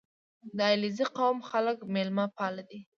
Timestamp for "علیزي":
0.71-1.05